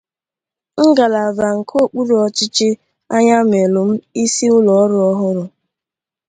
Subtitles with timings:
[0.87, 2.69] ngalaba nke okpuruọchịchị
[3.17, 3.89] Ayamelụm
[4.23, 5.43] isi ụlọọrụ ọhụrụ.